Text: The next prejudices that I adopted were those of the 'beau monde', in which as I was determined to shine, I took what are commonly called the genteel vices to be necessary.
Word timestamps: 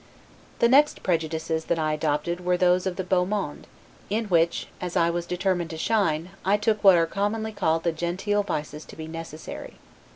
The 0.57 0.67
next 0.67 1.03
prejudices 1.03 1.65
that 1.65 1.77
I 1.77 1.93
adopted 1.93 2.43
were 2.43 2.57
those 2.57 2.87
of 2.87 2.95
the 2.95 3.03
'beau 3.03 3.23
monde', 3.23 3.67
in 4.09 4.25
which 4.29 4.65
as 4.81 4.97
I 4.97 5.11
was 5.11 5.27
determined 5.27 5.69
to 5.69 5.77
shine, 5.77 6.31
I 6.43 6.57
took 6.57 6.83
what 6.83 6.95
are 6.97 7.05
commonly 7.05 7.51
called 7.51 7.83
the 7.83 7.91
genteel 7.91 8.41
vices 8.41 8.83
to 8.85 8.95
be 8.95 9.07
necessary. 9.07 9.75